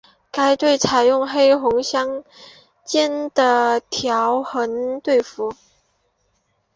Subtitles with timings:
[0.31, 2.23] 该队采用红黑相
[2.83, 3.31] 间横
[3.91, 5.53] 条队服。